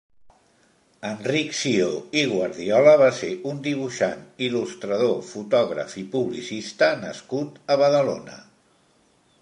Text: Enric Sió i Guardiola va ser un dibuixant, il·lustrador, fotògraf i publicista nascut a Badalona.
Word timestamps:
Enric 1.09 1.51
Sió 1.57 1.89
i 2.21 2.23
Guardiola 2.31 2.95
va 3.03 3.09
ser 3.17 3.29
un 3.51 3.59
dibuixant, 3.67 4.25
il·lustrador, 4.49 5.15
fotògraf 5.29 5.95
i 6.05 6.07
publicista 6.17 6.93
nascut 7.05 7.65
a 7.77 7.83
Badalona. 7.85 8.41